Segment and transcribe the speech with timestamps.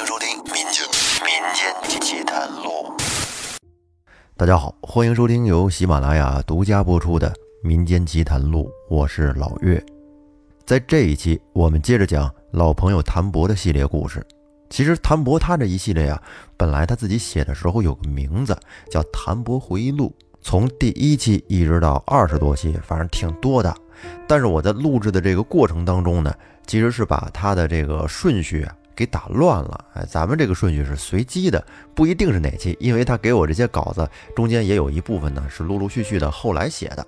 [0.00, 0.82] 迎收听《民间
[1.26, 2.90] 民间奇谈录》。
[4.34, 7.28] 大家好，欢迎收听由喜马拉雅独家播出的
[7.62, 9.84] 《民间奇谈录》，我是老岳。
[10.64, 14.26] 在这一期，我们接着讲老朋友谭博的系列故事。
[14.70, 16.22] 其实谭博他这一系列啊，
[16.56, 18.56] 本来他自己写的时候有个名字
[18.90, 20.10] 叫《谭博回忆录》，
[20.40, 23.76] 从第一期一直到二十多期，反正挺多的。
[24.26, 26.34] 但是我在录制的这个过程当中呢，
[26.66, 29.82] 其实是把他的这个顺序啊给打乱了。
[29.94, 31.64] 哎，咱们这个顺序是随机的，
[31.94, 37.06] 不一定是哪期，因为他给我这些稿子中间也有一部分呢是陆陆续续的后来写的。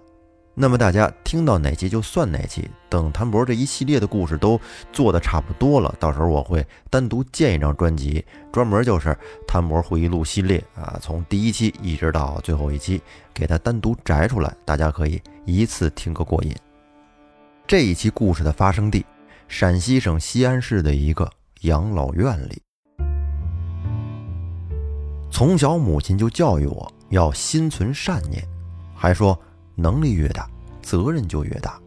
[0.54, 2.66] 那么大家听到哪期就算哪期。
[2.88, 4.58] 等谭博这一系列的故事都
[4.90, 9.14] 做的差不多了，到时候我会单独建一张专辑，专门就是
[9.46, 13.02] 谭博回忆录系列啊，从第一期一直到最后一期，
[13.34, 16.54] 给它单独摘出来，大家可以一次听个过瘾。
[17.66, 19.04] 这一期故事的发生地，
[19.46, 21.30] 陕西省西安市的一个
[21.62, 22.62] 养老院里。
[25.30, 28.46] 从小母亲就教育我要心存善念，
[28.94, 29.38] 还说。
[29.74, 30.46] 能力越大，
[30.82, 31.80] 责任就越大。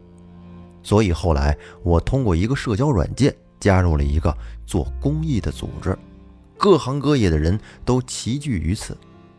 [0.82, 5.96] 所以后来我通过一个社交软件加入了一个做公益的组织，
[6.58, 8.98] 各行各业的人都齐聚于此，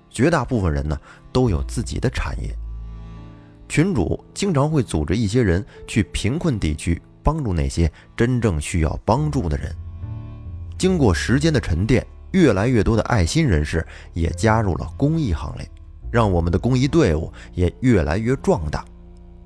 [0.10, 0.98] 绝大部分人呢
[1.34, 2.56] 都有自己的产业。
[3.68, 9.76] 群主经常会组织一些人去贫困地区帮助那些真正需要帮助的人。
[10.78, 15.70] 经过时间的沉淀，越来越多的爱心人士也加入了公益行列。
[16.10, 18.86] 让我们的公益队伍也越来越壮大。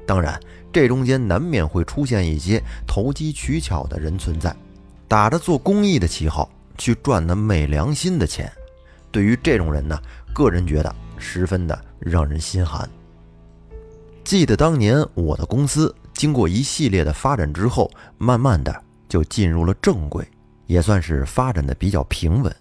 [0.06, 0.40] 当然，
[0.72, 4.56] 这中间难免会出现一些投机取巧的人存在，
[5.08, 8.52] 打着做公益的旗号去赚那昧良心的钱。
[9.12, 10.00] 对于这种人呢，
[10.34, 12.90] 个人觉得十分的让人心寒。
[14.24, 20.28] 记得当年我的公司经过一系列的发展之后，慢慢的就进入了正轨，
[20.72, 22.56] 也算是发展的比较平稳。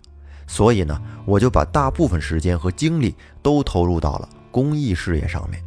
[0.44, 5.62] 所以呢，我就把大部分时间和精力都投入到了公益事业上面。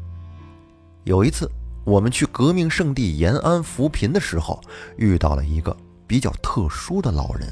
[1.06, 1.50] 有一次，
[1.86, 4.60] 我们去革命圣地延安扶贫的时候，
[4.98, 7.48] 遇到了一个比较特殊的老人。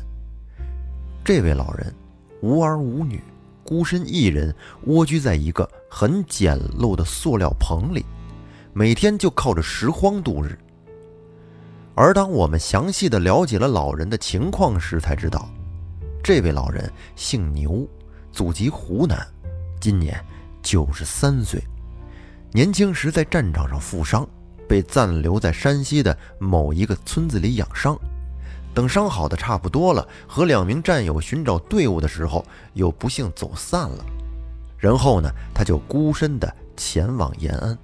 [1.23, 1.93] 这位老人
[2.41, 3.23] 无儿无女，
[3.63, 4.53] 孤身一人
[4.87, 8.05] 蜗居在一个很简陋的塑料棚里，
[8.73, 10.59] 每天就靠着拾荒度日。
[11.93, 15.47] 而当我们详细的了解了老人的情况时，才知道。
[16.23, 17.87] 这位老人姓牛，
[18.31, 19.27] 祖籍湖南，
[19.79, 20.23] 今年
[20.61, 21.61] 九十三岁。
[22.51, 24.27] 年轻时在战场上负伤，
[24.67, 27.97] 被暂留在山西的某一个村子里养伤。
[28.73, 34.05] 等伤好的差不多了，和两名战友寻找队伍的时候，又不幸走散了。
[34.77, 37.77] 然后呢，他就孤身的前往延安。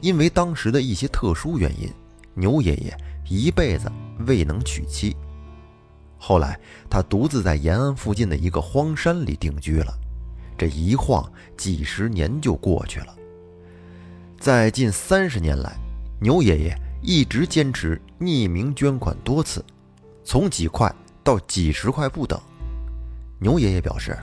[0.00, 1.90] 因为当时的一些特殊原因，
[2.34, 2.96] 牛爷爷
[3.28, 3.90] 一辈子
[4.26, 5.16] 未能娶妻。
[6.18, 9.92] 后来，他独自在延安附近的一个荒山里定居了。
[10.56, 13.14] 这一晃几十年就过去了。
[14.38, 15.76] 在近三十年来，
[16.20, 19.64] 牛爷爷一直坚持匿名捐款多次，
[20.24, 20.94] 从几块
[21.24, 22.40] 到几十块不等。
[23.40, 24.16] 牛爷爷表示，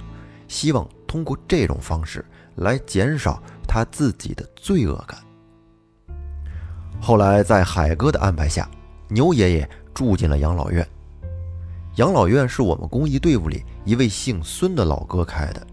[0.47, 2.23] 希望通过这种方式
[2.55, 5.19] 来减少他自己的罪恶感。
[7.01, 8.69] 后来，在海哥的安排下，
[9.07, 10.87] 牛爷爷住进了养老院。
[11.95, 15.65] 养老院是我们公益队伍里一位姓孙的老哥开的，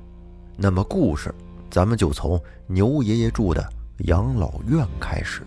[0.57, 1.35] 那么故事
[1.71, 5.43] 咱们就从牛爷爷住的养老院开始。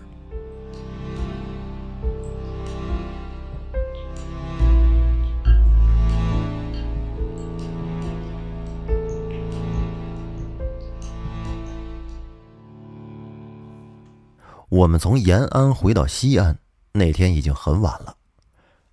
[14.70, 16.60] 我们从延安回到西安
[16.92, 18.16] 那天已经很晚了。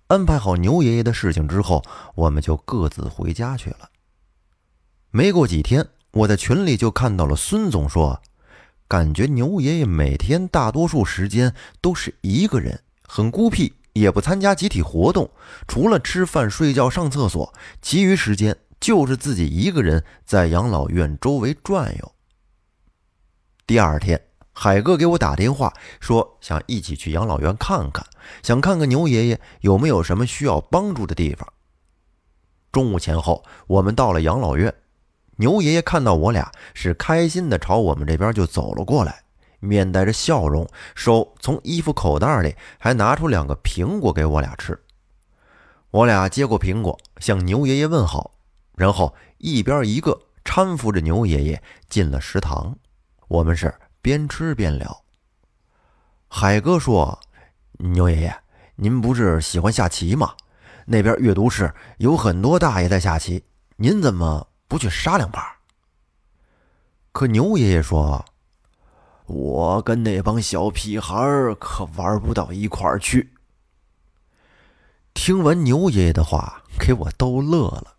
[0.07, 1.83] 安排好牛爷爷的事情之后，
[2.15, 3.89] 我们就各自回家去了。
[5.11, 8.21] 没过几天，我在群里就看到了孙总说，
[8.87, 15.29] 感觉牛爷爷每天大多数时间都是一个人，很孤僻，也不参加集体活动，
[15.67, 22.11] 除了吃饭、睡觉、上厕所，其余时间就是自己一个人在养老院周围转悠。
[23.67, 24.26] 第二天。
[24.59, 28.03] 海哥给我打电话说，想一起去养老院看看，
[28.41, 31.47] 想看看牛爷爷有没有什么需要帮助的地方。
[32.71, 34.73] 中午前后，我们到了养老院，
[35.35, 39.21] 牛爷爷看到我俩，是开心的朝我们这边就走了过来，
[39.59, 44.81] 面带着笑容，手从衣服口袋里还拿出两个苹果给我俩吃。
[45.91, 48.31] 我俩接过苹果，向牛爷爷问好，
[48.75, 52.75] 然后一边一个搀扶着牛爷爷进了食堂。
[53.27, 53.71] 我们是。
[54.01, 55.03] 边吃边聊。
[56.27, 57.19] 海哥说
[57.79, 58.39] ：“牛爷爷，
[58.75, 60.35] 您不是喜欢下棋吗？
[60.85, 63.43] 那边阅读室有很多大爷在下棋，
[63.77, 65.43] 您怎么不去杀两盘？”
[67.11, 68.25] 可牛爷爷说
[69.25, 71.15] ：“我跟那帮小屁孩
[71.59, 73.33] 可玩不到一块儿去。”
[75.15, 77.95] 听完牛爷爷的话，给我逗乐了，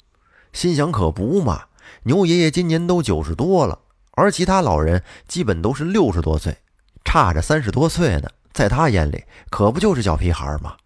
[0.53, 1.67] 心想：可不嘛，
[2.05, 3.81] 牛爷爷今年都九十多了，
[4.19, 6.59] 而其他老人基本都是六十多岁，
[7.05, 10.77] 差着三十多岁呢，在他眼里可不就是小屁孩吗？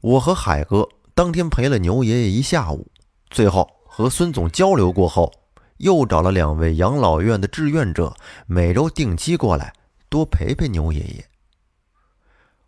[0.00, 2.90] 我和海哥当天陪了牛爷爷一下午，
[3.30, 5.32] 最后和孙总交流过后，
[5.76, 8.12] 又找了两位养老院的志愿者，
[8.46, 9.72] 每周定期过来
[10.08, 11.24] 多陪陪牛爷爷。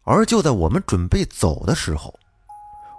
[0.04, 2.14] 而就在我们准备走的时候，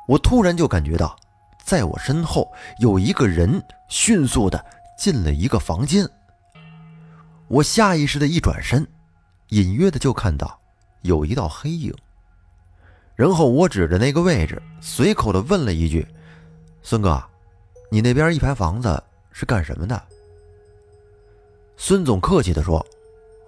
[0.10, 1.16] 我突然就感觉到，
[1.64, 4.64] 在我身后有一个人迅速的
[4.98, 6.08] 进了一个房间。
[7.48, 8.86] 我下意识的一转身，
[9.50, 10.60] 隐约的就看到
[11.04, 11.94] 有一道黑影。
[13.16, 16.06] 然后我指着那个位置，随口的问了一句
[16.84, 17.24] ：“孙哥，
[17.90, 19.02] 你那边一排房子
[19.32, 20.02] 是干什么的？”
[21.78, 22.86] 孙总客气的说：“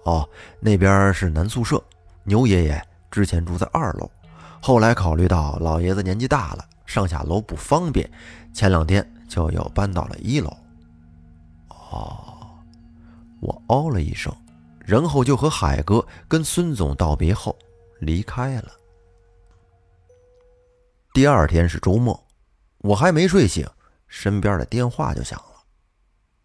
[0.04, 0.28] 哦，
[0.60, 1.82] 那边是男宿舍，
[2.24, 4.08] 牛爷爷。”之前住在二楼，
[4.62, 8.08] 后来考虑到老爷子年纪大了，上下楼不方便，
[8.54, 10.56] 前两天就又搬到了一楼。
[11.90, 12.48] 哦，
[13.40, 14.34] 我哦了一声，
[14.78, 17.56] 然后就和海哥跟孙总道别后
[18.00, 18.70] 离开了。
[21.12, 22.24] 第二天是周末，
[22.78, 23.68] 我还没睡醒，
[24.06, 25.64] 身边的电话就响了。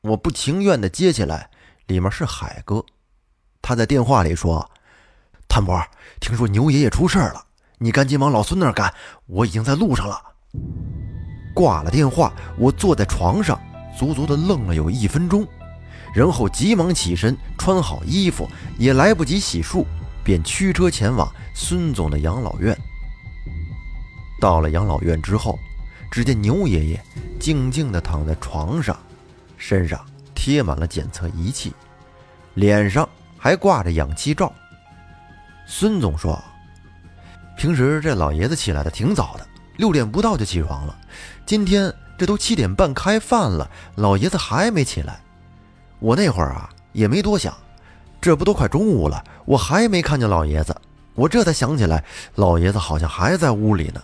[0.01, 1.49] 我不情愿的接起来，
[1.87, 2.83] 里面是海哥，
[3.61, 4.69] 他在电话里说。
[5.47, 5.79] 谭博，
[6.19, 7.45] 听说牛爷爷出事了，
[7.77, 8.93] 你赶紧往老孙那儿赶，
[9.27, 10.21] 我已经在路上了。
[11.53, 13.57] 挂了电话，我坐在床上，
[13.97, 15.47] 足足的愣了有一分钟，
[16.13, 19.85] 然后急忙起身，穿好衣服，也来不及洗漱，
[20.23, 22.77] 便驱车前往孙总的养老院。
[24.39, 25.57] 到了养老院之后，
[26.11, 27.03] 只见牛爷爷
[27.39, 28.97] 静静地躺在床上，
[29.57, 29.99] 身上
[30.33, 31.73] 贴满了检测仪器，
[32.55, 33.07] 脸上
[33.37, 34.51] 还挂着氧气罩。
[35.65, 36.39] 孙总说
[37.57, 40.95] ：“平时这老爷子起来的挺早的，六点不到就起床了。
[41.45, 45.21] 今天这都七点半开饭了，老爷子还没起来。
[45.99, 47.53] 我那会儿啊也没多想，
[48.21, 50.75] 这不都快中午了，我还没看见老爷子。
[51.13, 52.03] 我这才想起来，
[52.35, 54.01] 老爷子好像还在屋里呢。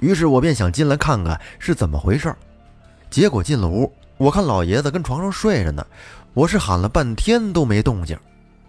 [0.00, 2.34] 于是我便想进来看看是怎么回事。
[3.10, 5.86] 结果进了屋，我看老爷子跟床上睡着呢，
[6.32, 8.18] 我是喊了半天都没动静。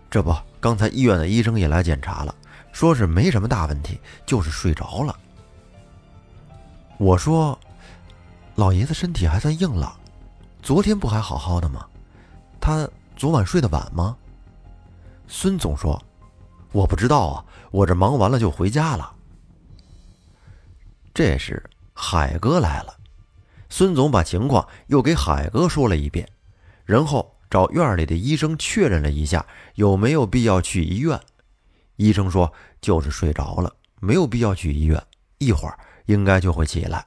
[0.10, 2.34] 这不。”刚才医院的医生也来检查了，
[2.72, 5.16] 说是没什么大问题，就是睡着了。
[6.98, 7.56] 我说
[8.56, 9.98] ：“老爷子身体还算硬朗，
[10.62, 11.86] 昨天不还好好的吗？
[12.60, 14.18] 他昨晚睡得晚吗？”
[15.28, 16.02] 孙总说
[16.72, 19.16] ：“我不知道啊，我这忙完了就回家了。”
[21.14, 21.62] 这时
[21.94, 22.96] 海哥来了，
[23.70, 26.28] 孙总把情况又给海哥说了一遍，
[26.86, 27.32] 然后。
[27.48, 31.18] 找院里的医生确认了一下有没有必要去医院，
[31.96, 35.02] 医生说就是睡着了，没有必要去医院，
[35.38, 37.06] 一会儿应该就会起来。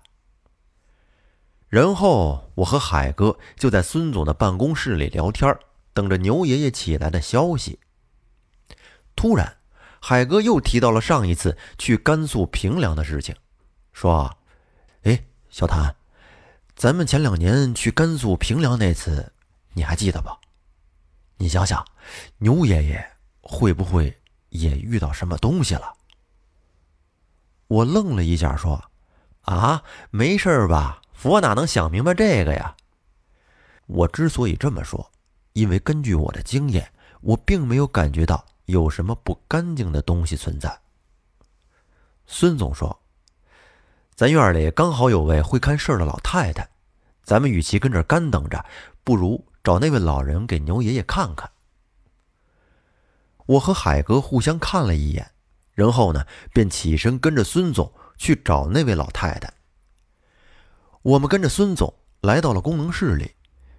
[1.69, 5.55] 然后我和海哥就在孙总的办公室里聊天，
[5.93, 7.79] 等着牛爷爷起来的消息。
[9.15, 9.59] 突然，
[10.01, 13.35] 海哥又提到了上一次去甘肃平凉的事情，
[13.93, 14.39] 说
[15.03, 15.95] ：“哎，小谭，
[16.75, 19.33] 咱们前两年去甘肃平凉那次。”
[19.75, 20.41] 你还记得吧？
[21.37, 21.85] 你想想，
[22.39, 25.93] 牛爷爷会不会也遇到什么东西了？
[27.69, 28.91] 我愣了一下，说
[29.43, 31.03] ：“啊，没事吧？
[31.23, 32.77] 我哪能想明白这个呀？”
[33.87, 35.11] 我之所以这么说，
[35.53, 40.81] 因为根据我的经验，我并没有感觉到有什么不干净的东西存在。
[42.27, 43.01] 孙总说
[44.15, 46.69] ：“咱院里刚好有位会看事儿的老太太，
[47.23, 48.65] 咱们与其跟这干等着，
[49.05, 51.51] 不如……”找那位老人给牛爷爷看看。
[53.45, 55.31] 我和海哥互相看了一眼，
[55.75, 59.53] 然后呢，便起身跟着孙总去找那位老太太。
[61.03, 63.33] 我们跟着孙总来到了功能室里，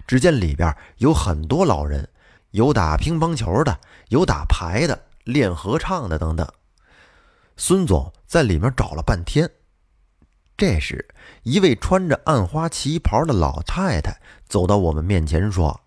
[0.08, 2.10] 只见里边有很多老人，
[2.52, 6.48] 有打乒乓球的，有打牌的，练合唱的等等。
[7.58, 9.50] 孙总在里面找了半天。
[10.56, 11.08] 这时，
[11.44, 15.82] 一位穿着暗花旗袍的老太太走到我们面前，说：“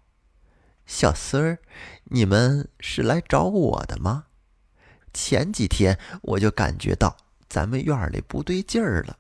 [0.87, 1.59] 小孙儿，
[2.05, 4.25] 你们是来找我的吗？
[5.13, 7.17] 前几天我就感觉到
[7.49, 9.19] 咱们院里不对劲儿了，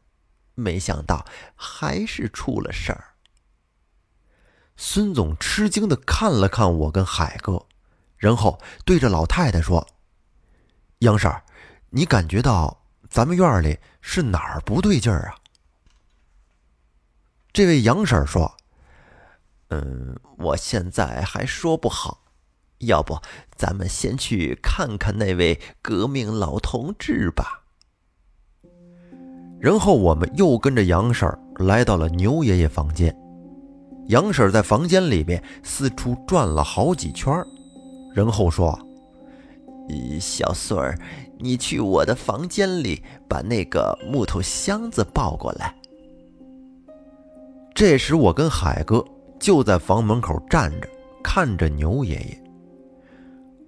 [0.54, 3.14] 没想到还是出了事儿。”
[4.76, 7.66] 孙总吃惊的看了看我跟海哥，
[8.16, 9.86] 然后对着老太太说
[11.00, 11.44] ：“杨婶儿，
[11.90, 15.36] 你感觉到咱们院里是哪儿不对劲儿啊？”
[17.52, 18.56] 这位杨婶说
[19.68, 22.24] ：“嗯，我现在还说不好，
[22.78, 23.20] 要不
[23.54, 27.61] 咱们先去看看那位革命老同志吧。”
[29.62, 33.16] 然后我们又跟着杨婶儿来到了牛爷爷房间。
[34.08, 37.32] 杨婶儿在房间里面四处转了好几圈，
[38.12, 38.76] 然后说
[40.20, 40.98] ：“小孙儿，
[41.38, 45.72] 你去我的房间里把那个木头箱子抱过来。”
[47.72, 49.04] 这时，我跟海哥
[49.38, 50.88] 就在房门口站着，
[51.22, 52.42] 看着牛爷爷。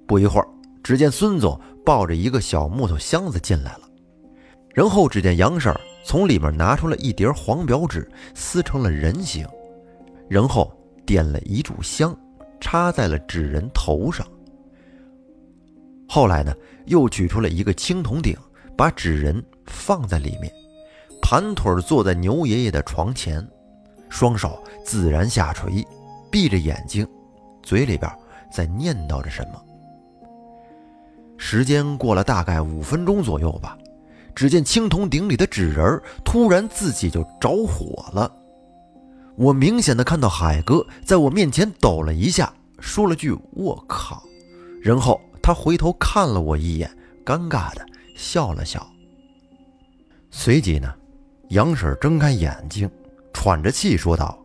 [0.09, 0.49] 不一会儿，
[0.83, 3.81] 只见孙总抱着一个小木头箱子进来了，
[4.75, 5.73] 然后只见杨婶
[6.05, 9.47] 从里面拿出了一叠黄表纸，撕成了人形。
[10.29, 10.71] 然后
[11.07, 12.15] 点了一炷香，
[12.61, 14.27] 插在了纸人头上。
[16.09, 16.53] 后来呢，
[16.87, 18.37] 又取出了一个青铜鼎，
[18.77, 20.53] 把纸人放在里面，
[21.23, 23.47] 盘腿坐在牛爷爷的床前，
[24.09, 25.87] 双手自然下垂，
[26.31, 27.07] 闭着眼睛，
[27.63, 28.11] 嘴里边
[28.51, 29.63] 在念叨着什么。
[31.37, 33.77] 时间过了大概五分钟左右吧，
[34.35, 38.31] 只见青铜鼎里的纸人突然自己就着火了。
[39.37, 44.23] 我明显的看到海哥在我面前抖了一下，说了句“我靠”，
[44.81, 46.91] 然后他回头看了我一眼，
[47.25, 47.85] 尴尬的
[48.17, 48.87] 笑了笑。
[50.31, 50.93] 随即呢，
[51.51, 52.91] 杨婶睁开眼睛，
[53.33, 54.39] 喘着气说道：“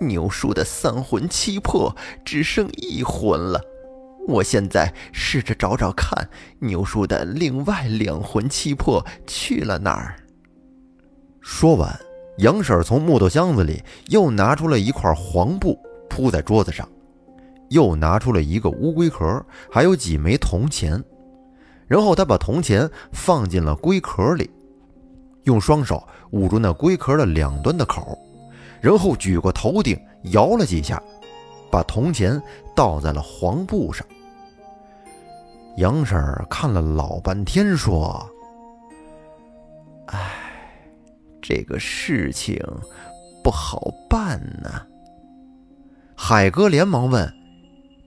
[0.00, 1.94] 牛叔的三魂七魄
[2.24, 3.60] 只剩一魂了，
[4.26, 6.28] 我现在试着找找看，
[6.58, 10.16] 牛叔的另外两魂七魄去了哪儿。”
[11.40, 11.98] 说完。
[12.38, 15.74] 杨婶从木头箱子里又拿出了一块黄布
[16.10, 16.86] 铺在桌子上，
[17.70, 19.42] 又拿出了一个乌龟壳，
[19.72, 21.02] 还有几枚铜钱。
[21.86, 24.50] 然后她把铜钱放进了龟壳里，
[25.44, 28.18] 用双手捂住那龟壳的两端的口，
[28.82, 31.02] 然后举过头顶摇了几下，
[31.70, 32.38] 把铜钱
[32.74, 34.06] 倒在了黄布上。
[35.76, 38.28] 杨婶儿看了老半天，说
[40.08, 40.42] ：“哎。”
[41.48, 42.60] 这个事情
[43.44, 43.80] 不好
[44.10, 44.84] 办呐。
[46.16, 47.32] 海哥连忙问：“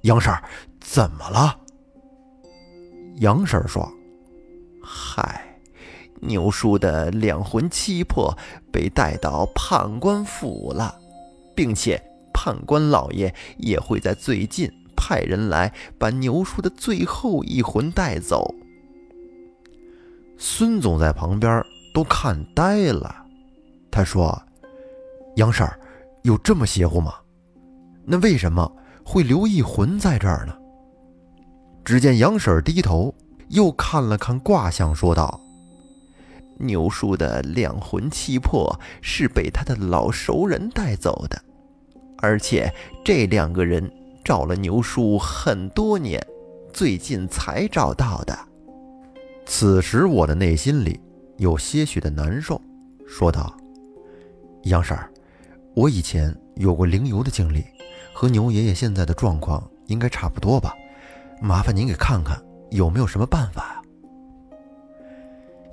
[0.04, 0.44] 杨婶儿，
[0.82, 1.58] 怎么了？”
[3.22, 3.90] 杨婶儿说
[4.84, 5.42] ：“嗨，
[6.20, 8.38] 牛叔的两魂七魄
[8.74, 10.94] 被带到判官府了，
[11.56, 12.02] 并且
[12.34, 18.54] 判官老爷也会在最近派人来把牛叔的最后一魂带走。”
[20.38, 21.64] 孙总在旁边
[21.94, 23.26] 都看呆了。
[23.90, 24.40] 他说
[25.38, 25.66] ：“杨婶，
[26.24, 27.14] 有这么邪乎吗？
[28.06, 28.72] 那为什么
[29.06, 30.54] 会留一魂在这儿呢？”
[31.86, 33.16] 只见杨婶低头
[33.48, 35.42] 又看了看卦象，说道
[36.60, 41.42] ：“牛叔的两魂七魄是被他的老熟人带走的，
[42.20, 42.72] 而且
[43.04, 43.92] 这两个人
[44.30, 46.24] 找了牛叔很多年，
[46.72, 48.38] 最近才找到的。”
[49.48, 51.00] 此时我的内心里
[51.38, 52.62] 有些许的难受，
[53.08, 53.52] 说道。
[54.66, 55.10] 杨婶儿，
[55.76, 57.66] 我以前有过灵游的经历，
[58.14, 60.76] 和牛爷爷现在的状况应该差不多吧？
[61.42, 63.82] 麻烦您给看看有没有什么办法啊？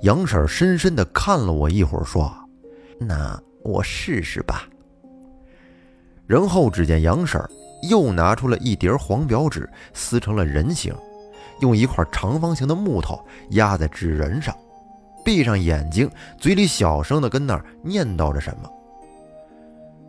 [0.01, 2.35] 杨婶深深的看了我一会儿，说
[2.99, 4.67] ：“那我试试吧。”
[6.25, 7.39] 然后只见杨婶
[7.83, 10.93] 又拿出了一叠黄表纸，撕成了人形，
[11.61, 13.19] 用一块长方形的木头
[13.51, 14.55] 压在纸人上，
[15.23, 18.69] 闭上眼睛，嘴里小声的跟那儿念叨着什么。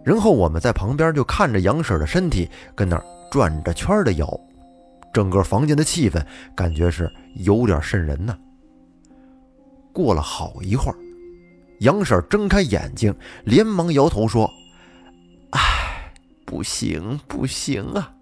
[0.05, 4.41] 然后我们在旁边就看着杨婶的身体跟那儿转着圈的摇，
[5.13, 8.37] 整个房间的气氛感觉是有点瘆人呢。
[9.93, 10.97] 过了好一会儿，
[11.81, 14.49] 杨婶睁开眼睛，连忙摇头说：“，
[16.49, 18.15] 不行不行啊！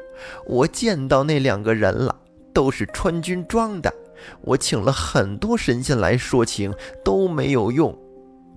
[0.48, 3.94] 我见到那两个人了，都是穿军装的。
[4.40, 7.96] 我请了很多神仙来说情，都没有用，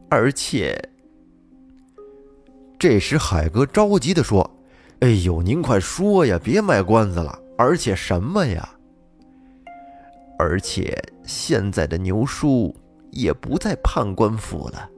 [0.09, 0.89] 而且……”
[2.79, 4.49] 这时，海哥着急地说
[5.01, 7.39] ：“哎呦，您快说呀，别卖关子了。
[7.55, 8.67] 而且什么呀？
[10.39, 12.75] 而且现在的牛叔
[13.11, 14.89] 也不在判官府了。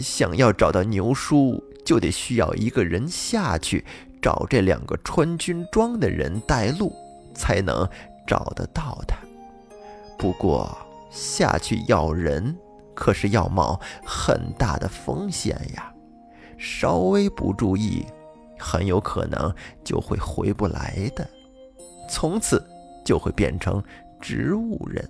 [0.00, 3.82] 想要找到牛叔，就得需要一个人下去
[4.20, 6.92] 找这两个穿军装的人带路，
[7.34, 7.88] 才能
[8.26, 9.16] 找得到他。
[10.18, 10.76] 不过
[11.10, 12.54] 下去要人，
[12.94, 15.92] 可是要冒很大的风险呀。”
[16.58, 18.04] 稍微不注意，
[18.58, 21.28] 很有可能就会回不来的，
[22.08, 22.66] 从此
[23.04, 23.82] 就会变成
[24.20, 25.06] 植物人。